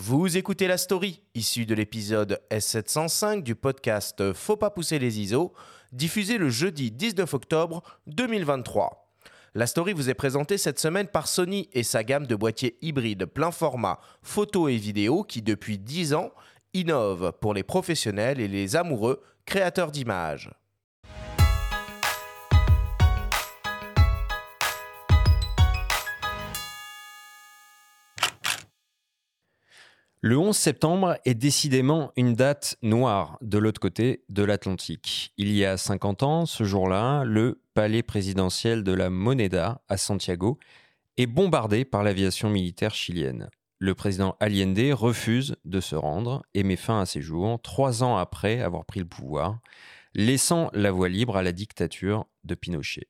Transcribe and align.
Vous 0.00 0.36
écoutez 0.36 0.68
la 0.68 0.78
story, 0.78 1.24
issue 1.34 1.66
de 1.66 1.74
l'épisode 1.74 2.40
S705 2.52 3.42
du 3.42 3.56
podcast 3.56 4.32
Faut 4.32 4.56
pas 4.56 4.70
pousser 4.70 5.00
les 5.00 5.18
ISO, 5.18 5.52
diffusé 5.90 6.38
le 6.38 6.50
jeudi 6.50 6.92
19 6.92 7.34
octobre 7.34 7.82
2023. 8.06 9.10
La 9.56 9.66
story 9.66 9.92
vous 9.94 10.08
est 10.08 10.14
présentée 10.14 10.56
cette 10.56 10.78
semaine 10.78 11.08
par 11.08 11.26
Sony 11.26 11.68
et 11.72 11.82
sa 11.82 12.04
gamme 12.04 12.28
de 12.28 12.36
boîtiers 12.36 12.78
hybrides 12.80 13.26
plein 13.26 13.50
format 13.50 13.98
photo 14.22 14.68
et 14.68 14.76
vidéo 14.76 15.24
qui 15.24 15.42
depuis 15.42 15.78
10 15.78 16.14
ans 16.14 16.30
innove 16.74 17.32
pour 17.40 17.52
les 17.52 17.64
professionnels 17.64 18.38
et 18.38 18.46
les 18.46 18.76
amoureux 18.76 19.20
créateurs 19.46 19.90
d'images. 19.90 20.52
Le 30.20 30.36
11 30.36 30.56
septembre 30.56 31.16
est 31.24 31.36
décidément 31.36 32.10
une 32.16 32.34
date 32.34 32.76
noire 32.82 33.38
de 33.40 33.56
l'autre 33.56 33.80
côté 33.80 34.24
de 34.28 34.42
l'Atlantique. 34.42 35.32
Il 35.36 35.52
y 35.52 35.64
a 35.64 35.76
50 35.76 36.24
ans, 36.24 36.44
ce 36.44 36.64
jour-là, 36.64 37.22
le 37.22 37.62
palais 37.72 38.02
présidentiel 38.02 38.82
de 38.82 38.90
la 38.90 39.10
Moneda 39.10 39.80
à 39.88 39.96
Santiago 39.96 40.58
est 41.18 41.28
bombardé 41.28 41.84
par 41.84 42.02
l'aviation 42.02 42.50
militaire 42.50 42.96
chilienne. 42.96 43.48
Le 43.78 43.94
président 43.94 44.36
Allende 44.40 44.90
refuse 44.92 45.54
de 45.64 45.78
se 45.78 45.94
rendre 45.94 46.42
et 46.52 46.64
met 46.64 46.74
fin 46.74 47.00
à 47.00 47.06
ses 47.06 47.22
jours 47.22 47.62
trois 47.62 48.02
ans 48.02 48.16
après 48.16 48.60
avoir 48.60 48.86
pris 48.86 48.98
le 48.98 49.06
pouvoir, 49.06 49.60
laissant 50.16 50.68
la 50.72 50.90
voie 50.90 51.08
libre 51.08 51.36
à 51.36 51.44
la 51.44 51.52
dictature 51.52 52.26
de 52.42 52.56
Pinochet. 52.56 53.06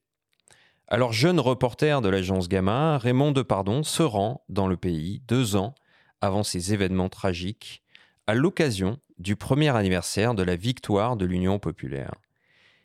Alors 0.88 1.14
jeune 1.14 1.40
reporter 1.40 2.02
de 2.02 2.10
l'agence 2.10 2.50
Gamma, 2.50 2.98
Raymond 2.98 3.32
Depardon 3.32 3.82
se 3.82 4.02
rend 4.02 4.44
dans 4.50 4.66
le 4.66 4.76
pays 4.76 5.22
deux 5.26 5.56
ans 5.56 5.74
avant 6.20 6.42
ces 6.42 6.72
événements 6.72 7.08
tragiques, 7.08 7.82
à 8.26 8.34
l'occasion 8.34 8.98
du 9.18 9.36
premier 9.36 9.74
anniversaire 9.74 10.34
de 10.34 10.42
la 10.42 10.56
victoire 10.56 11.16
de 11.16 11.24
l'Union 11.24 11.58
populaire. 11.58 12.14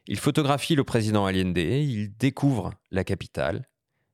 Il 0.08 0.20
photographie 0.20 0.76
le 0.76 0.84
président 0.84 1.26
Allende, 1.26 1.58
il 1.58 2.16
découvre 2.18 2.74
la 2.92 3.04
capitale. 3.04 3.68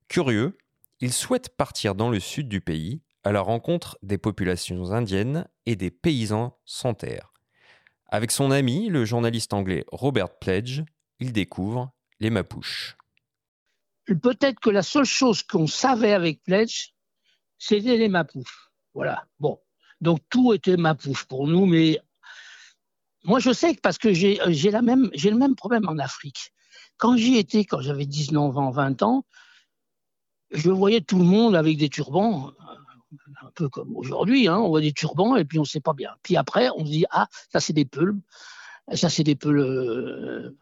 Curieux, 0.07 0.57
il 0.99 1.13
souhaite 1.13 1.55
partir 1.55 1.95
dans 1.95 2.09
le 2.09 2.19
sud 2.19 2.47
du 2.47 2.61
pays 2.61 3.01
à 3.23 3.31
la 3.31 3.41
rencontre 3.41 3.97
des 4.03 4.17
populations 4.17 4.91
indiennes 4.91 5.47
et 5.65 5.75
des 5.75 5.91
paysans 5.91 6.57
sans 6.65 6.93
terre. 6.93 7.31
Avec 8.07 8.31
son 8.31 8.51
ami, 8.51 8.89
le 8.89 9.05
journaliste 9.05 9.53
anglais 9.53 9.85
Robert 9.91 10.37
Pledge, 10.39 10.81
il 11.19 11.31
découvre 11.31 11.91
les 12.19 12.29
Mapuches. 12.29 12.97
Peut-être 14.05 14.59
que 14.59 14.71
la 14.71 14.81
seule 14.81 15.05
chose 15.05 15.43
qu'on 15.43 15.67
savait 15.67 16.13
avec 16.13 16.43
Pledge, 16.43 16.93
c'était 17.57 17.97
les 17.97 18.09
Mapuches. 18.09 18.68
Voilà. 18.93 19.25
Bon. 19.39 19.59
Donc 20.01 20.19
tout 20.29 20.53
était 20.53 20.77
ma 20.77 20.95
pouche 20.95 21.25
pour 21.25 21.47
nous, 21.47 21.65
mais 21.65 21.99
moi 23.23 23.39
je 23.39 23.51
sais 23.51 23.75
que 23.75 23.81
parce 23.81 23.97
que 23.97 24.13
j'ai 24.13 24.39
même 24.81 25.09
j'ai 25.13 25.29
le 25.29 25.37
même 25.37 25.55
problème 25.55 25.87
en 25.87 25.97
Afrique. 25.97 26.53
Quand 26.97 27.17
j'y 27.17 27.37
étais, 27.37 27.65
quand 27.65 27.81
j'avais 27.81 28.05
19 28.05 28.57
ans, 28.57 28.71
20 28.71 29.01
ans, 29.03 29.25
je 30.51 30.69
voyais 30.69 31.01
tout 31.01 31.17
le 31.17 31.25
monde 31.25 31.55
avec 31.55 31.77
des 31.77 31.89
turbans, 31.89 32.51
un 33.41 33.51
peu 33.55 33.69
comme 33.69 33.95
aujourd'hui, 33.95 34.47
hein, 34.47 34.57
on 34.57 34.69
voit 34.69 34.81
des 34.81 34.93
turbans 34.93 35.35
et 35.35 35.45
puis 35.45 35.59
on 35.59 35.63
ne 35.63 35.67
sait 35.67 35.81
pas 35.81 35.93
bien. 35.93 36.15
Puis 36.23 36.37
après, 36.37 36.69
on 36.75 36.85
se 36.85 36.91
dit 36.91 37.05
ah 37.11 37.27
ça 37.51 37.59
c'est 37.59 37.73
des 37.73 37.85
Peuls, 37.85 38.15
ça 38.93 39.09
c'est 39.09 39.23
des 39.23 39.35
Peuls 39.35 39.59
euh, 39.59 40.57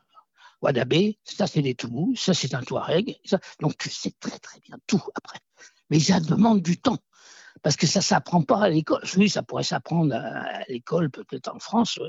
Wadabé, 0.62 1.20
ça 1.24 1.46
c'est 1.46 1.62
des 1.62 1.76
Toubous, 1.76 2.16
ça 2.16 2.34
c'est 2.34 2.56
un 2.56 2.64
Touareg. 2.64 3.20
donc 3.60 3.78
tu 3.78 3.90
sais 3.90 4.14
très 4.20 4.40
très 4.40 4.60
bien 4.62 4.78
tout 4.88 5.04
après. 5.14 5.40
Mais 5.90 6.00
ça 6.00 6.20
demande 6.20 6.62
du 6.62 6.78
temps 6.78 6.98
parce 7.64 7.76
que 7.76 7.88
ça 7.88 8.02
s'apprend 8.02 8.42
pas 8.42 8.64
à 8.64 8.70
l'école. 8.70 9.02
Oui, 9.18 9.30
ça 9.30 9.44
pourrait 9.44 9.64
s'apprendre 9.64 10.16
à, 10.16 10.64
l'école, 10.68 11.10
peut-être 11.10 11.54
en 11.54 11.60
France. 11.60 12.00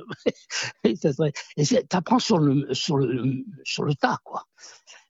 et 0.84 0.94
tu 0.96 1.86
apprends 1.92 2.18
sur 2.18 2.38
le, 2.38 2.72
sur, 2.74 2.96
le, 2.96 3.44
sur 3.64 3.84
le 3.84 3.94
tas, 3.94 4.18
quoi. 4.24 4.46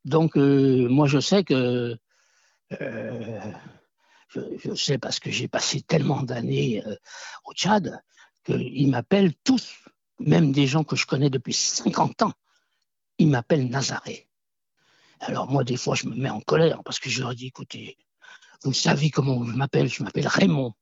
Donc, 0.05 0.37
euh, 0.37 0.89
moi, 0.89 1.07
je 1.07 1.21
sais 1.21 1.45
que. 1.45 1.97
Euh, 2.81 3.53
je, 4.29 4.75
sais 4.75 4.99
parce 4.99 5.21
que 5.21 5.31
j'ai 5.31 5.49
passé 5.49 5.81
tellement 5.81 6.23
d'années 6.23 6.85
euh, 6.87 6.97
au 7.45 7.55
Tchad 7.55 8.03
qu'ils 8.45 8.91
m'appellent 8.91 9.35
tous, 9.43 9.75
même 10.19 10.53
des 10.53 10.67
gens 10.67 10.85
que 10.85 10.97
je 10.97 11.07
connais 11.07 11.31
depuis 11.31 11.55
50 11.55 12.23
ans, 12.23 12.33
ils 13.19 13.29
m'appellent 13.29 13.69
Nazaré. 13.69 14.29
Alors, 15.21 15.51
moi, 15.51 15.65
des 15.65 15.77
fois, 15.77 15.95
je 15.95 16.07
me 16.07 16.15
mets 16.15 16.31
en 16.31 16.41
colère 16.41 16.83
parce 16.85 17.01
que 17.01 17.11
je 17.11 17.21
leur 17.21 17.35
dis 17.35 17.47
écoutez, 17.47 17.99
vous 18.65 18.73
savez 18.73 19.11
comment 19.11 19.45
je 19.45 19.53
m'appelle 19.53 19.89
Je 19.89 20.03
m'appelle 20.03 20.27
Raymond. 20.27 20.73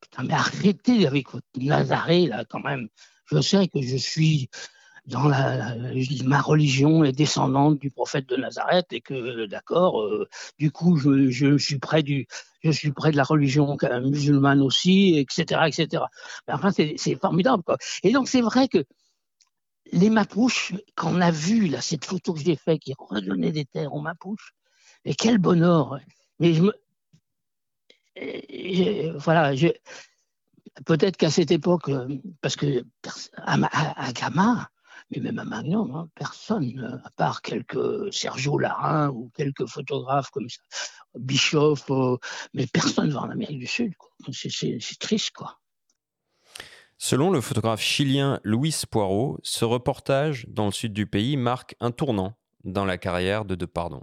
Putain, 0.00 0.24
mais 0.24 0.34
arrêtez 0.34 1.06
avec 1.06 1.30
votre 1.30 1.46
Nazaré, 1.56 2.26
là, 2.26 2.44
quand 2.44 2.60
même. 2.60 2.88
Je 3.26 3.40
sais 3.40 3.68
que 3.68 3.80
je 3.80 3.96
suis 3.96 4.50
dans 5.06 5.28
la, 5.28 5.74
ma 6.24 6.40
religion 6.40 7.04
est 7.04 7.12
descendante 7.12 7.78
du 7.78 7.90
prophète 7.90 8.28
de 8.28 8.36
Nazareth 8.36 8.92
et 8.92 9.00
que 9.00 9.46
d'accord 9.46 10.02
euh, 10.02 10.28
du 10.58 10.72
coup 10.72 10.96
je, 10.96 11.56
suis 11.58 11.78
près 11.78 12.02
du 12.02 12.26
je 12.64 12.70
suis 12.72 12.90
près 12.90 13.12
de 13.12 13.16
la 13.16 13.22
religion 13.22 13.76
musulmane 14.02 14.60
aussi 14.60 15.16
etc 15.16 15.62
etc 15.66 16.02
mais 16.48 16.54
enfin 16.54 16.70
c'est 16.72 17.20
formidable 17.20 17.62
quoi 17.62 17.78
et 18.02 18.10
donc 18.10 18.28
c'est 18.28 18.40
vrai 18.40 18.66
que 18.66 18.84
les 19.92 20.10
Mapuches 20.10 20.74
quand 20.96 21.14
on 21.14 21.20
a 21.20 21.30
vu 21.30 21.68
là 21.68 21.80
cette 21.80 22.04
photo 22.04 22.34
que 22.34 22.40
j'ai 22.40 22.56
faite 22.56 22.80
qui 22.80 22.94
redonnait 22.98 23.52
des 23.52 23.64
terres 23.64 23.94
aux 23.94 24.00
Mapuches 24.00 24.54
et 25.04 25.14
quel 25.14 25.38
bonheur 25.38 26.00
mais 26.40 26.52
je 26.52 26.62
me, 26.62 26.72
voilà, 29.18 29.54
peut-être 30.84 31.16
qu'à 31.16 31.30
cette 31.30 31.50
époque, 31.50 31.88
euh, 31.88 32.08
parce 32.40 32.56
que 32.56 32.84
à, 33.36 34.12
Gamma, 34.12 34.70
mais 35.10 35.20
même 35.20 35.38
à 35.38 35.44
Magnum, 35.44 35.94
hein, 35.94 36.08
personne, 36.14 37.00
à 37.04 37.10
part 37.10 37.42
quelques 37.42 38.12
Sergio 38.12 38.58
Larin 38.58 39.10
ou 39.10 39.30
quelques 39.34 39.66
photographes 39.66 40.30
comme 40.30 40.48
ça, 40.48 40.60
Bischoff, 41.14 41.90
euh, 41.90 42.16
mais 42.52 42.66
personne 42.66 43.10
va 43.10 43.22
en 43.22 43.30
Amérique 43.30 43.60
du 43.60 43.66
Sud. 43.66 43.92
C'est 44.32 44.98
triste, 44.98 45.30
quoi. 45.30 45.58
Selon 46.98 47.30
le 47.30 47.42
photographe 47.42 47.82
chilien 47.82 48.40
Luis 48.42 48.82
Poirot, 48.90 49.38
ce 49.42 49.66
reportage 49.66 50.46
dans 50.48 50.64
le 50.64 50.72
sud 50.72 50.94
du 50.94 51.06
pays 51.06 51.36
marque 51.36 51.76
un 51.78 51.90
tournant 51.90 52.38
dans 52.64 52.86
la 52.86 52.96
carrière 52.96 53.44
de 53.44 53.54
Depardon. 53.54 54.02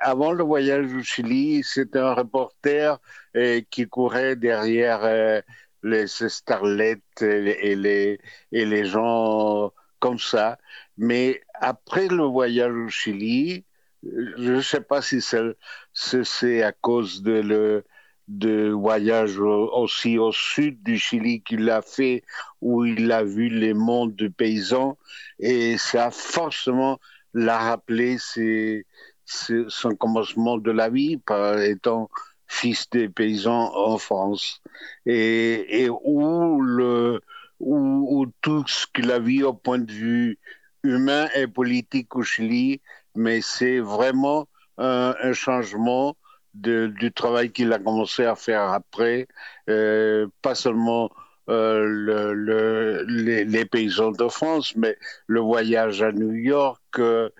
Avant 0.00 0.32
le 0.32 0.44
voyage 0.44 0.92
au 0.94 1.02
Chili, 1.02 1.62
c'était 1.64 1.98
un 1.98 2.14
reporter 2.14 3.00
euh, 3.36 3.60
qui 3.70 3.86
courait 3.88 4.36
derrière 4.36 5.00
euh, 5.02 5.40
les 5.82 6.06
starlettes 6.06 7.22
et 7.22 7.74
les, 7.74 8.84
gens 8.84 9.72
comme 9.98 10.18
ça. 10.18 10.58
Mais 10.96 11.40
après 11.54 12.08
le 12.08 12.24
voyage 12.24 12.72
au 12.72 12.88
Chili, 12.88 13.64
je 14.02 14.52
ne 14.52 14.60
sais 14.60 14.80
pas 14.80 15.02
si 15.02 15.20
c'est 15.20 16.62
à 16.62 16.72
cause 16.72 17.22
de 17.22 17.40
le 17.40 18.70
voyage 18.70 19.38
aussi 19.38 20.18
au 20.18 20.32
sud 20.32 20.82
du 20.82 20.98
Chili 20.98 21.42
qu'il 21.42 21.68
a 21.70 21.82
fait, 21.82 22.22
où 22.60 22.84
il 22.84 23.10
a 23.10 23.24
vu 23.24 23.48
les 23.48 23.74
mondes 23.74 24.14
du 24.14 24.30
paysan, 24.30 24.98
et 25.38 25.78
ça 25.78 26.10
forcément 26.10 26.98
l'a 27.34 27.58
rappelé 27.58 28.18
ses, 28.18 28.86
son 29.28 29.94
commencement 29.96 30.58
de 30.58 30.70
la 30.70 30.88
vie 30.88 31.16
par 31.18 31.60
étant 31.60 32.08
fils 32.46 32.88
des 32.90 33.08
paysans 33.08 33.72
en 33.74 33.98
France. 33.98 34.62
Et, 35.06 35.82
et 35.84 35.90
où, 35.90 36.60
le, 36.60 37.20
où, 37.60 38.26
tout 38.40 38.64
ce 38.66 38.86
qu'il 38.92 39.10
a 39.10 39.18
vu 39.18 39.44
au 39.44 39.52
point 39.52 39.78
de 39.78 39.92
vue 39.92 40.38
humain 40.82 41.28
et 41.34 41.46
politique 41.46 42.16
au 42.16 42.22
Chili, 42.22 42.80
mais 43.14 43.40
c'est 43.40 43.80
vraiment 43.80 44.48
un, 44.78 45.32
changement 45.32 46.16
du 46.54 47.12
travail 47.12 47.52
qu'il 47.52 47.72
a 47.72 47.78
commencé 47.78 48.24
à 48.24 48.34
faire 48.34 48.62
après, 48.72 49.28
euh, 49.68 50.26
pas 50.42 50.54
seulement 50.54 51.10
euh, 51.50 51.84
le, 51.84 52.34
le, 52.34 53.04
les, 53.08 53.44
les, 53.44 53.64
paysans 53.64 54.12
de 54.12 54.28
France, 54.28 54.74
mais 54.76 54.96
le 55.26 55.40
voyage 55.40 56.02
à 56.02 56.12
New 56.12 56.32
York, 56.32 56.82
euh, 56.98 57.30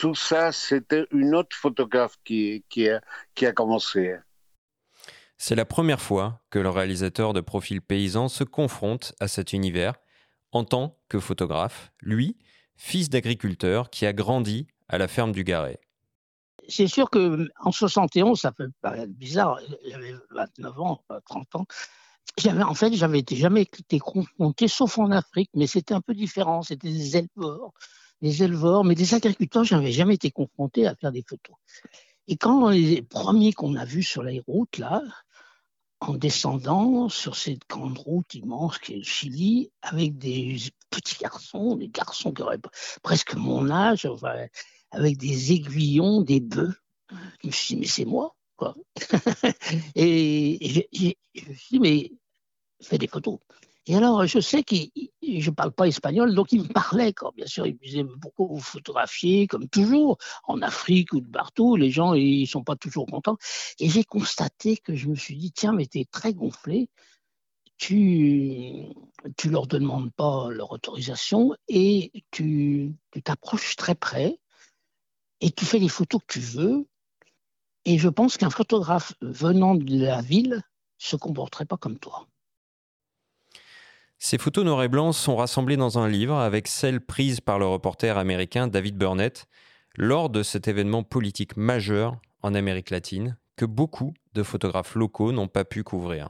tout 0.00 0.14
ça, 0.14 0.50
c'était 0.50 1.06
une 1.12 1.34
autre 1.34 1.54
photographe 1.54 2.16
qui, 2.24 2.64
qui, 2.70 2.88
a, 2.88 3.02
qui 3.34 3.44
a 3.44 3.52
commencé. 3.52 4.16
C'est 5.36 5.54
la 5.54 5.66
première 5.66 6.00
fois 6.00 6.40
que 6.48 6.58
le 6.58 6.70
réalisateur 6.70 7.34
de 7.34 7.42
profil 7.42 7.82
paysan 7.82 8.28
se 8.28 8.42
confronte 8.42 9.14
à 9.20 9.28
cet 9.28 9.52
univers 9.52 9.92
en 10.52 10.64
tant 10.64 10.98
que 11.10 11.20
photographe, 11.20 11.92
lui, 12.00 12.38
fils 12.76 13.10
d'agriculteur 13.10 13.90
qui 13.90 14.06
a 14.06 14.14
grandi 14.14 14.68
à 14.88 14.96
la 14.96 15.06
ferme 15.06 15.32
du 15.32 15.44
Garret. 15.44 15.78
C'est 16.66 16.86
sûr 16.86 17.10
que 17.10 17.50
en 17.60 17.70
71, 17.70 18.40
ça 18.40 18.52
peut 18.52 18.70
paraître 18.80 19.12
bizarre, 19.12 19.60
j'avais 19.86 20.14
29 20.30 20.80
ans, 20.80 21.04
30 21.26 21.56
ans. 21.56 21.66
J'avais, 22.38 22.62
en 22.62 22.74
fait, 22.74 22.94
j'avais 22.94 23.22
jamais 23.30 23.62
été 23.62 23.98
confronté, 23.98 24.66
sauf 24.66 24.98
en 24.98 25.10
Afrique, 25.10 25.50
mais 25.54 25.66
c'était 25.66 25.92
un 25.92 26.00
peu 26.00 26.14
différent. 26.14 26.62
C'était 26.62 26.88
des 26.88 27.18
éleveurs, 27.18 27.72
des 28.22 28.42
éleveurs, 28.42 28.84
mais 28.84 28.94
des 28.94 29.14
agriculteurs, 29.14 29.64
je 29.64 29.74
n'avais 29.74 29.92
jamais 29.92 30.14
été 30.14 30.30
confronté 30.30 30.86
à 30.86 30.94
faire 30.94 31.12
des 31.12 31.24
photos. 31.26 31.56
Et 32.28 32.36
quand 32.36 32.68
les 32.68 33.02
premiers 33.02 33.52
qu'on 33.52 33.74
a 33.76 33.84
vus 33.84 34.02
sur 34.02 34.22
les 34.22 34.40
routes, 34.46 34.78
là, 34.78 35.02
en 36.00 36.14
descendant 36.14 37.08
sur 37.08 37.36
cette 37.36 37.68
grande 37.68 37.98
route 37.98 38.34
immense 38.34 38.78
qui 38.78 38.94
est 38.94 38.98
le 38.98 39.02
Chili, 39.02 39.70
avec 39.82 40.16
des 40.16 40.56
petits 40.88 41.18
garçons, 41.20 41.76
des 41.76 41.88
garçons 41.88 42.32
qui 42.32 42.42
auraient 42.42 42.60
presque 43.02 43.34
mon 43.34 43.70
âge, 43.70 44.08
avec 44.90 45.18
des 45.18 45.52
aiguillons, 45.52 46.22
des 46.22 46.40
bœufs. 46.40 46.74
Je 47.42 47.48
me 47.48 47.52
suis 47.52 47.74
dit, 47.74 47.80
mais 47.80 47.86
c'est 47.86 48.04
moi, 48.04 48.34
quoi. 48.56 48.74
et 49.94 50.86
je, 50.92 51.14
je, 51.34 51.48
me 51.48 51.54
suis 51.54 51.68
dit, 51.72 51.80
mais 51.80 52.12
fais 52.82 52.98
des 52.98 53.08
photos. 53.08 53.38
Et 53.86 53.96
alors, 53.96 54.26
je 54.26 54.40
sais 54.40 54.62
qu'il 54.62 54.90
je 55.22 55.50
parle 55.50 55.72
pas 55.72 55.86
espagnol, 55.86 56.34
donc 56.34 56.52
il 56.52 56.62
me 56.62 56.68
parlait, 56.68 57.12
quand 57.12 57.32
bien 57.34 57.46
sûr, 57.46 57.66
il 57.66 57.74
me 57.74 57.78
disait 57.78 58.04
pourquoi 58.20 58.46
vous 58.46 58.60
photographiez, 58.60 59.46
comme 59.46 59.68
toujours, 59.68 60.18
en 60.44 60.60
Afrique 60.62 61.12
ou 61.12 61.20
de 61.20 61.28
partout, 61.28 61.76
les 61.76 61.90
gens, 61.90 62.14
ils 62.14 62.46
sont 62.46 62.62
pas 62.62 62.76
toujours 62.76 63.06
contents. 63.06 63.36
Et 63.78 63.88
j'ai 63.88 64.04
constaté 64.04 64.76
que 64.76 64.94
je 64.94 65.08
me 65.08 65.14
suis 65.14 65.36
dit, 65.36 65.52
tiens, 65.52 65.72
mais 65.72 65.86
tu 65.86 66.00
es 66.00 66.04
très 66.04 66.34
gonflé, 66.34 66.88
tu, 67.78 68.84
tu 69.38 69.48
leur 69.48 69.66
demandes 69.66 70.12
pas 70.12 70.50
leur 70.50 70.72
autorisation 70.72 71.54
et 71.68 72.12
tu 72.30 72.94
t'approches 73.24 73.76
très 73.76 73.94
près 73.94 74.38
et 75.40 75.50
tu 75.50 75.64
fais 75.64 75.78
les 75.78 75.88
photos 75.88 76.20
que 76.20 76.34
tu 76.34 76.40
veux. 76.40 76.86
Et 77.86 77.96
je 77.98 78.10
pense 78.10 78.36
qu'un 78.36 78.50
photographe 78.50 79.14
venant 79.22 79.74
de 79.74 80.04
la 80.04 80.20
ville 80.20 80.62
se 80.98 81.16
comporterait 81.16 81.64
pas 81.64 81.78
comme 81.78 81.98
toi. 81.98 82.28
Ces 84.22 84.36
photos 84.36 84.66
noir 84.66 84.82
et 84.82 84.88
blanc 84.88 85.12
sont 85.12 85.34
rassemblées 85.34 85.78
dans 85.78 85.98
un 85.98 86.06
livre 86.06 86.36
avec 86.36 86.68
celles 86.68 87.00
prises 87.00 87.40
par 87.40 87.58
le 87.58 87.66
reporter 87.66 88.18
américain 88.18 88.68
David 88.68 88.98
Burnett 88.98 89.46
lors 89.96 90.28
de 90.28 90.42
cet 90.42 90.68
événement 90.68 91.02
politique 91.02 91.56
majeur 91.56 92.20
en 92.42 92.54
Amérique 92.54 92.90
latine 92.90 93.38
que 93.56 93.64
beaucoup 93.64 94.12
de 94.34 94.42
photographes 94.42 94.94
locaux 94.94 95.32
n'ont 95.32 95.48
pas 95.48 95.64
pu 95.64 95.84
couvrir. 95.84 96.28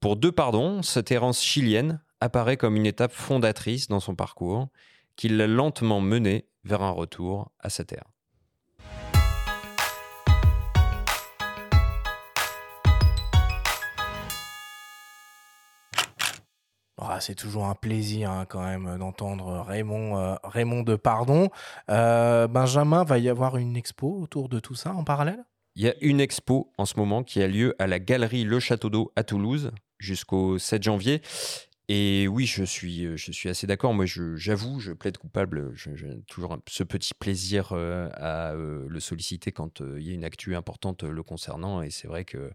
Pour 0.00 0.16
deux 0.16 0.32
pardons, 0.32 0.82
cette 0.82 1.10
errance 1.10 1.42
chilienne 1.42 2.02
apparaît 2.20 2.58
comme 2.58 2.76
une 2.76 2.86
étape 2.86 3.12
fondatrice 3.12 3.88
dans 3.88 4.00
son 4.00 4.14
parcours 4.14 4.68
qui 5.16 5.30
l'a 5.30 5.46
lentement 5.46 6.02
mené 6.02 6.44
vers 6.64 6.82
un 6.82 6.90
retour 6.90 7.50
à 7.58 7.70
sa 7.70 7.84
terre. 7.84 8.11
Ah, 17.08 17.20
c'est 17.20 17.34
toujours 17.34 17.66
un 17.66 17.74
plaisir 17.74 18.30
hein, 18.30 18.46
quand 18.48 18.62
même 18.62 18.96
d'entendre 18.98 19.64
Raymond, 19.66 20.18
euh, 20.18 20.34
Raymond 20.44 20.82
de 20.82 20.94
Pardon. 20.94 21.50
Euh, 21.90 22.46
Benjamin, 22.46 23.04
va 23.04 23.18
y 23.18 23.28
avoir 23.28 23.56
une 23.56 23.76
expo 23.76 24.18
autour 24.20 24.48
de 24.48 24.60
tout 24.60 24.74
ça 24.74 24.92
en 24.94 25.02
parallèle? 25.02 25.44
Il 25.74 25.82
y 25.82 25.88
a 25.88 25.94
une 26.00 26.20
expo 26.20 26.70
en 26.78 26.84
ce 26.84 26.96
moment 26.96 27.22
qui 27.22 27.42
a 27.42 27.48
lieu 27.48 27.74
à 27.78 27.86
la 27.86 27.98
galerie 27.98 28.44
Le 28.44 28.60
Château 28.60 28.90
d'Eau 28.90 29.12
à 29.16 29.24
Toulouse 29.24 29.72
jusqu'au 29.98 30.58
7 30.58 30.82
janvier. 30.82 31.22
Et 31.88 32.28
oui, 32.28 32.46
je 32.46 32.62
suis, 32.62 33.04
euh, 33.06 33.16
je 33.16 33.32
suis 33.32 33.48
assez 33.48 33.66
d'accord. 33.66 33.92
Moi, 33.92 34.06
j'avoue, 34.06 34.78
je, 34.78 34.92
plaide 34.92 35.18
coupable. 35.18 35.72
J'ai 35.74 36.22
toujours 36.28 36.56
ce 36.68 36.84
petit 36.84 37.12
plaisir 37.12 37.72
euh, 37.72 38.08
à 38.14 38.52
euh, 38.52 38.86
le 38.88 39.00
solliciter 39.00 39.50
quand 39.50 39.80
il 39.80 40.02
y 40.02 40.10
a 40.10 40.14
une 40.14 40.24
actu 40.24 40.54
importante 40.54 41.02
le 41.02 41.22
concernant. 41.24 41.82
Et 41.82 41.90
c'est 41.90 42.06
vrai 42.06 42.24
que, 42.24 42.52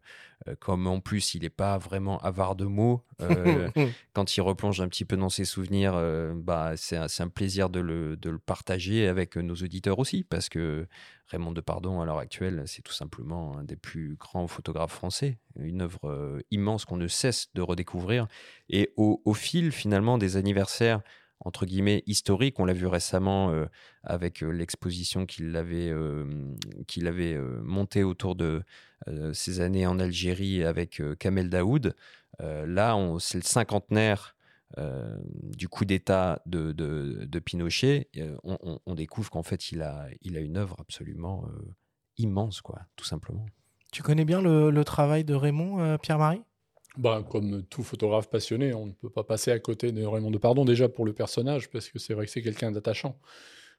comme 0.59 0.87
en 0.87 1.01
plus, 1.01 1.35
il 1.35 1.41
n'est 1.41 1.49
pas 1.49 1.77
vraiment 1.77 2.19
avare 2.19 2.55
de 2.55 2.65
mots, 2.65 3.03
quand 4.13 4.37
il 4.37 4.41
replonge 4.41 4.79
un 4.79 4.87
petit 4.87 5.03
peu 5.05 5.17
dans 5.17 5.29
ses 5.29 5.45
souvenirs, 5.45 5.93
bah, 6.35 6.73
c'est 6.77 6.97
un, 6.97 7.07
un, 7.19 7.27
plaisir 7.27 7.69
de 7.69 7.81
le, 7.81 8.15
de 8.15 8.29
le, 8.29 8.39
partager 8.39 9.07
avec 9.07 9.35
nos 9.35 9.55
auditeurs 9.55 9.99
aussi. 9.99 10.23
Parce 10.23 10.47
que 10.47 10.87
Raymond 11.27 11.51
Depardon, 11.51 12.01
à 12.01 12.05
l'heure 12.05 12.19
actuelle, 12.19 12.63
c'est 12.67 12.81
tout 12.81 12.93
simplement 12.93 13.57
un 13.57 13.63
des 13.63 13.75
plus 13.75 14.15
grands 14.15 14.47
photographes 14.47 14.93
français, 14.93 15.37
une 15.59 15.81
œuvre 15.81 16.09
euh, 16.09 16.39
immense 16.51 16.85
qu'on 16.85 16.97
ne 16.97 17.07
cesse 17.07 17.49
de 17.53 17.61
redécouvrir. 17.61 18.27
Et 18.69 18.93
au, 18.95 19.33
fil, 19.33 19.71
finalement, 19.71 20.17
des 20.17 20.37
anniversaires 20.37 21.01
entre 21.39 21.67
guillemets 21.67 22.01
historiques, 22.07 22.59
on 22.59 22.65
l'a 22.65 22.73
vu 22.73 22.87
récemment 22.87 23.51
euh, 23.51 23.65
avec 24.03 24.41
euh, 24.41 24.49
l'exposition 24.49 25.27
qu'il 25.27 25.55
avait, 25.55 25.93
qu'il 26.87 27.07
avait 27.07 27.37
montée 27.61 28.03
autour 28.03 28.35
de 28.35 28.63
ses 29.33 29.61
années 29.61 29.85
en 29.85 29.99
Algérie 29.99 30.63
avec 30.63 31.01
Kamel 31.19 31.49
Daoud. 31.49 31.95
là, 32.39 32.97
c'est 33.19 33.37
le 33.37 33.43
cinquantenaire 33.43 34.36
euh, 34.77 35.17
du 35.23 35.69
coup 35.69 35.85
d'État 35.85 36.41
de, 36.45 36.73
de, 36.73 37.39
Pinochet, 37.39 38.09
euh, 38.17 38.35
on, 38.43 38.95
découvre 38.95 39.29
qu'en 39.31 39.43
fait, 39.43 39.71
il 39.71 39.81
a, 39.81 40.07
il 40.21 40.35
a 40.35 40.41
une 40.41 40.57
œuvre 40.57 40.75
absolument 40.79 41.45
euh, 41.47 41.73
immense, 42.17 42.61
quoi, 42.61 42.81
tout 42.95 43.05
simplement. 43.05 43.45
Tu 43.91 44.03
connais 44.03 44.25
bien 44.25 44.41
le, 44.41 44.83
travail 44.83 45.23
de 45.23 45.33
Raymond, 45.33 45.97
Pierre-Marie? 45.99 46.41
Bah, 46.97 47.23
comme 47.29 47.63
tout 47.63 47.83
photographe 47.83 48.29
passionné, 48.29 48.73
on 48.73 48.87
ne 48.87 48.91
peut 48.91 49.09
pas 49.09 49.23
passer 49.23 49.51
à 49.51 49.59
côté 49.59 49.91
de 49.91 50.03
Raymond 50.03 50.31
de 50.31 50.37
Pardon, 50.37 50.65
déjà 50.65 50.89
pour 50.89 51.05
le 51.05 51.13
personnage, 51.13 51.69
parce 51.69 51.89
que 51.89 51.99
c'est 51.99 52.13
vrai 52.13 52.25
que 52.25 52.31
c'est 52.31 52.41
quelqu'un 52.41 52.71
d'attachant. 52.71 53.17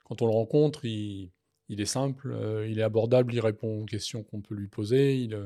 Quand 0.04 0.22
on 0.22 0.26
le 0.26 0.32
rencontre, 0.32 0.84
il, 0.84 1.30
il 1.68 1.80
est 1.80 1.86
simple, 1.86 2.34
il 2.66 2.78
est 2.78 2.82
abordable, 2.82 3.34
il 3.34 3.40
répond 3.40 3.82
aux 3.82 3.84
questions 3.84 4.22
qu'on 4.22 4.40
peut 4.40 4.54
lui 4.54 4.68
poser, 4.68 5.18
il, 5.18 5.38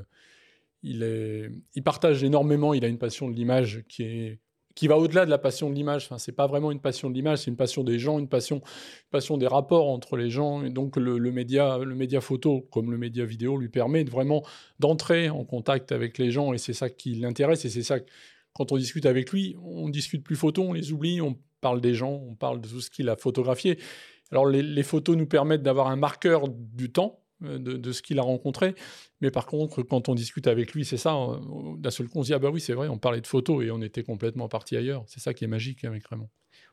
il, 0.84 1.02
est, 1.02 1.50
il 1.74 1.82
partage 1.82 2.22
énormément, 2.22 2.74
il 2.74 2.84
a 2.84 2.88
une 2.88 2.98
passion 2.98 3.28
de 3.28 3.34
l'image 3.34 3.82
qui 3.88 4.04
est 4.04 4.38
qui 4.74 4.88
va 4.88 4.98
au-delà 4.98 5.24
de 5.24 5.30
la 5.30 5.38
passion 5.38 5.70
de 5.70 5.74
l'image. 5.74 6.04
Enfin, 6.04 6.19
c'est 6.19 6.32
pas 6.32 6.46
vraiment 6.46 6.70
une 6.70 6.80
passion 6.80 7.10
de 7.10 7.14
l'image, 7.14 7.40
c'est 7.40 7.50
une 7.50 7.56
passion 7.56 7.84
des 7.84 7.98
gens, 7.98 8.19
une 8.19 8.28
passion, 8.28 8.62
passion 9.10 9.36
des 9.36 9.46
rapports 9.46 9.88
entre 9.88 10.16
les 10.16 10.30
gens. 10.30 10.64
Et 10.64 10.70
donc 10.70 10.96
le, 10.96 11.19
média, 11.30 11.78
le 11.78 11.94
média 11.94 12.20
photo, 12.20 12.66
comme 12.70 12.90
le 12.90 12.98
média 12.98 13.24
vidéo, 13.24 13.56
lui 13.56 13.69
permet 13.69 14.04
vraiment 14.04 14.42
d'entrer 14.78 15.30
en 15.30 15.44
contact 15.44 15.92
avec 15.92 16.19
les 16.19 16.30
gens. 16.30 16.52
Et 16.52 16.58
c'est 16.58 16.72
ça 16.72 16.90
qui 16.90 17.14
l'intéresse. 17.14 17.64
Et 17.64 17.70
c'est 17.70 17.82
ça 17.82 17.98
quand 18.54 18.70
on 18.72 18.76
discute 18.76 19.06
avec 19.06 19.32
lui, 19.32 19.56
on 19.62 19.88
discute 19.88 20.22
plus 20.22 20.36
photo, 20.36 20.62
on 20.62 20.72
les 20.74 20.92
oublie, 20.92 21.22
on 21.22 21.38
parle 21.60 21.80
des 21.80 21.94
gens, 21.94 22.22
on 22.28 22.34
parle 22.34 22.60
de 22.60 22.69
tout 22.69 22.80
ce 22.80 22.90
qu'il 22.90 23.08
a 23.08 23.16
photographié. 23.16 23.78
Alors 24.30 24.46
les 24.46 24.82
photos 24.82 25.16
nous 25.16 25.26
permettent 25.26 25.62
d'avoir 25.62 25.88
un 25.88 25.96
marqueur 25.96 26.48
du 26.48 26.90
temps 26.92 27.21
euh, 27.44 27.58
de, 27.58 27.92
ce 27.92 28.02
qu'il 28.02 28.18
a 28.18 28.22
rencontré. 28.22 28.74
Mais 29.20 29.30
par 29.30 29.46
contre, 29.46 29.82
quand 29.82 30.08
on 30.08 30.14
discute 30.14 30.46
avec 30.46 30.72
lui, 30.72 30.84
c'est 30.84 30.96
ça, 30.96 31.14
euh, 31.14 31.38
d'un 31.78 31.90
seul 31.90 32.08
coup, 32.08 32.18
on 32.18 32.22
se 32.22 32.28
dit, 32.28 32.34
ah 32.34 32.38
bah 32.38 32.50
oui, 32.50 32.60
c'est 32.60 32.74
vrai, 32.74 32.88
on 32.88 32.98
parlait 32.98 33.20
de 33.20 33.26
photos 33.26 33.64
et 33.64 33.70
on 33.70 33.80
était 33.82 34.02
complètement 34.02 34.48
parti 34.48 34.76
ailleurs. 34.76 35.04
C'est 35.06 35.20
ça 35.20 35.34
qui 35.34 35.44
est 35.44 35.48
magique 35.48 35.84
avec 35.84 36.06
Raymond. 36.06 36.28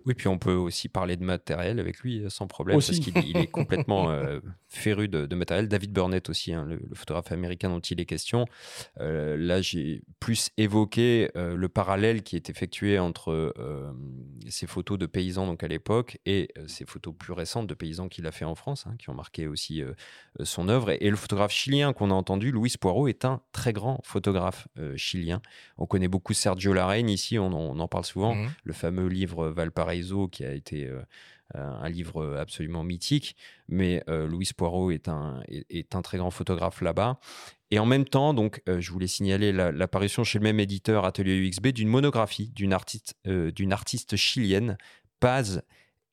Oui, 0.06 0.14
puis 0.14 0.30
on 0.30 0.38
peut 0.38 0.54
aussi 0.54 0.88
parler 0.88 1.18
de 1.18 1.24
matériel 1.26 1.78
avec 1.78 2.00
lui 2.00 2.24
euh, 2.24 2.30
sans 2.30 2.48
problème, 2.48 2.78
parce 2.78 3.00
qu'il 3.00 3.36
est 3.36 3.48
complètement 3.52 4.10
euh, 4.10 4.40
féru 4.70 5.10
de, 5.10 5.36
matériel. 5.36 5.68
David 5.68 5.92
Burnett 5.92 6.30
aussi, 6.30 6.54
hein, 6.54 6.66
le, 6.66 6.80
photographe 6.94 7.34
américain 7.34 7.70
dont 7.70 7.82
il 7.82 8.00
est 8.00 8.06
question. 8.06 8.46
Euh, 9.02 9.36
là, 9.36 9.62
j'ai 9.62 10.02
plus 10.20 10.52
évoqué 10.58 11.30
le 11.36 11.68
parallèle 11.68 12.24
qui 12.24 12.36
est 12.36 12.50
effectué 12.50 13.00
entre 13.00 13.54
ces 14.48 14.68
photos 14.68 14.98
de 14.98 15.06
paysans 15.06 15.46
donc 15.46 15.64
à 15.64 15.68
l'époque 15.68 16.20
et 16.26 16.54
ces 16.68 16.86
photos 16.86 17.14
plus 17.18 17.34
récentes 17.34 17.68
de 17.68 17.74
paysans 17.74 18.08
qu'il 18.08 18.28
a 18.28 18.32
fait 18.32 18.46
en 18.46 18.56
France, 18.56 18.86
hein, 18.88 18.96
qui 18.98 19.10
ont 19.10 19.14
marqué 19.14 19.48
aussi 19.48 19.82
son 20.44 20.70
œuvre. 20.70 20.92
Et, 20.92 21.10
le 21.10 21.16
photographe 21.16 21.52
chilien 21.52 21.94
qu'on 21.94 22.12
a 22.12 22.14
entendu, 22.14 22.52
Luis 22.52 22.76
Poirot, 22.80 23.08
est 23.08 23.26
un 23.26 23.42
très 23.52 23.74
grand 23.74 24.00
photographe 24.04 24.68
chilien. 24.96 25.42
On 25.78 25.86
connaît 25.86 26.08
beaucoup 26.08 26.34
Sergio 26.34 26.74
Larraine 26.74 27.10
ici, 27.10 27.40
on, 27.40 27.52
en 27.52 27.88
parle 27.88 28.06
souvent. 28.06 28.36
Mmh. 28.36 28.50
Le 28.64 28.74
fameux 28.74 29.08
livre 29.08 29.50
Valparaiso 29.50 29.89
qui 30.32 30.44
a 30.46 30.54
été 30.54 30.90
un 31.54 31.90
livre 31.90 32.38
absolument 32.38 32.84
mythique, 32.84 33.36
mais 33.68 34.04
euh, 34.08 34.28
Louis 34.28 34.50
Poirot 34.56 34.92
est 34.92 35.08
un, 35.08 35.42
est, 35.48 35.96
un 35.96 36.02
très 36.02 36.18
grand 36.18 36.32
photographe 36.32 36.82
là-bas. 36.82 37.20
Et 37.72 37.80
en 37.80 37.86
même 37.86 38.06
temps, 38.06 38.34
donc, 38.34 38.62
je 38.68 38.92
voulais 38.92 39.08
signaler 39.08 39.52
l'apparition 39.52 40.24
chez 40.24 40.40
le 40.40 40.44
même 40.44 40.60
éditeur 40.60 41.06
Atelier 41.06 41.36
UXB 41.36 41.68
d'une 41.68 41.88
monographie 41.88 42.50
d'une 42.50 42.74
artiste, 42.74 43.16
d'une 43.26 43.74
artiste 43.74 44.16
chilienne, 44.16 44.78
Paz 45.20 45.62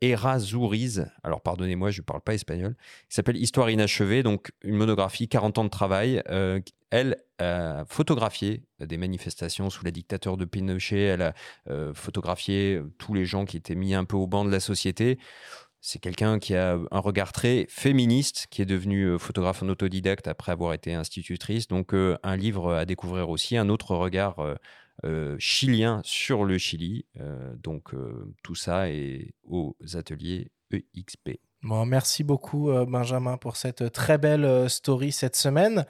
Errazuriz, 0.01 1.07
alors 1.23 1.41
pardonnez-moi, 1.41 1.91
je 1.91 2.01
ne 2.01 2.05
parle 2.05 2.21
pas 2.21 2.35
espagnol, 2.35 2.77
qui 3.09 3.15
s'appelle 3.15 3.37
Histoire 3.37 3.71
inachevée, 3.71 4.23
donc 4.23 4.51
une 4.63 4.77
monographie, 4.77 5.29
40 5.29 5.59
ans 5.59 5.65
de 5.65 5.71
travail. 5.71 6.23
Euh, 6.29 6.61
elle 6.91 7.17
a 7.39 7.85
photographié 7.89 8.63
des 8.79 8.97
manifestations 8.97 9.71
sous 9.71 9.85
la 9.85 9.91
dictature 9.91 10.37
de 10.37 10.45
Pinochet, 10.45 11.01
elle 11.01 11.23
a 11.23 11.35
euh, 11.69 11.93
photographié 11.95 12.81
tous 12.99 13.15
les 13.15 13.25
gens 13.25 13.45
qui 13.45 13.57
étaient 13.57 13.75
mis 13.75 13.95
un 13.95 14.05
peu 14.05 14.17
au 14.17 14.27
banc 14.27 14.45
de 14.45 14.51
la 14.51 14.61
société. 14.61 15.19
C'est 15.81 15.99
quelqu'un 15.99 16.39
qui 16.39 16.55
a 16.55 16.79
un 16.91 16.99
regard 16.99 17.33
très 17.33 17.67
féministe, 17.69 18.47
qui 18.51 18.61
est 18.63 18.67
devenu 18.67 19.05
euh, 19.05 19.19
photographe 19.19 19.63
en 19.63 19.69
autodidacte 19.69 20.29
après 20.29 20.53
avoir 20.53 20.75
été 20.75 20.95
institutrice. 20.95 21.69
Donc 21.69 21.93
un 21.95 22.37
livre 22.37 22.75
à 22.75 22.85
découvrir 22.85 23.31
aussi, 23.31 23.57
un 23.57 23.69
autre 23.69 23.95
regard 23.95 24.37
euh, 25.05 25.37
chilien 25.39 26.01
sur 26.05 26.45
le 26.45 26.59
Chili. 26.59 27.05
Euh, 27.21 27.55
donc 27.63 27.95
euh, 27.95 28.35
tout 28.43 28.55
ça 28.55 28.91
est 28.91 29.35
aux 29.45 29.77
ateliers 29.95 30.51
EXP. 30.73 31.39
Merci 31.63 32.23
beaucoup 32.23 32.71
Benjamin 32.87 33.39
pour 33.39 33.57
cette 33.57 33.91
très 33.93 34.19
belle 34.19 34.71
story 34.71 35.11
cette 35.11 35.35
semaine. 35.35 35.87